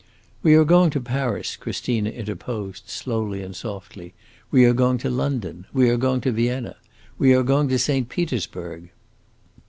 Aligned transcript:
"We 0.41 0.55
are 0.55 0.63
going 0.65 0.89
to 0.97 0.99
Paris," 0.99 1.55
Christina 1.55 2.09
interposed, 2.09 2.89
slowly 2.89 3.43
and 3.43 3.55
softly. 3.55 4.15
"We 4.49 4.65
are 4.65 4.73
going 4.73 4.97
to 4.97 5.11
London. 5.11 5.67
We 5.73 5.91
are 5.91 5.97
going 5.97 6.21
to 6.21 6.31
Vienna. 6.31 6.77
We 7.19 7.35
are 7.35 7.43
going 7.43 7.67
to 7.69 7.77
St. 7.77 8.09
Petersburg." 8.09 8.89